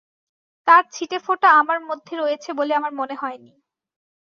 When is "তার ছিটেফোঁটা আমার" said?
0.67-1.79